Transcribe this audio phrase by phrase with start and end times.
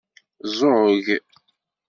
[0.57, 1.05] Ẓugg.